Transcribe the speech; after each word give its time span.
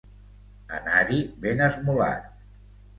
Anar-hi 0.79 1.21
ben 1.45 1.65
esmolat. 1.69 2.29